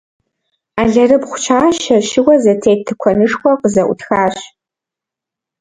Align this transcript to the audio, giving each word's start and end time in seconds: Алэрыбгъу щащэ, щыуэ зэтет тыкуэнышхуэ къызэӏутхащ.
Алэрыбгъу 0.81 1.37
щащэ, 1.43 1.97
щыуэ 2.07 2.35
зэтет 2.43 2.79
тыкуэнышхуэ 2.85 3.51
къызэӏутхащ. 3.59 4.35